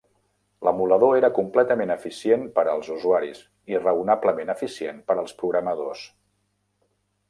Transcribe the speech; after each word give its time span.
L'emulador 0.67 1.17
era 1.17 1.29
completament 1.35 1.93
eficient 1.97 2.47
per 2.57 2.65
als 2.73 2.91
usuaris 2.97 3.45
i 3.75 3.85
raonablement 3.85 4.53
eficient 4.59 5.07
per 5.11 5.21
als 5.25 5.39
programadors. 5.45 6.13